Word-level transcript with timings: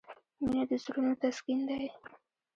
•مینه 0.41 0.63
د 0.69 0.71
زړونو 0.83 1.13
تسکین 1.21 1.59
دی. 1.69 1.85